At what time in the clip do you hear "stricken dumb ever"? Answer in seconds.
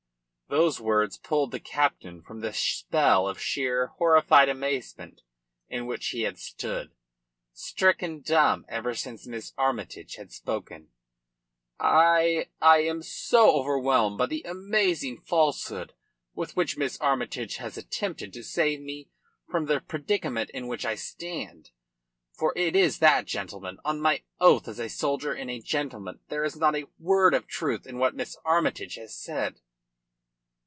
7.53-8.93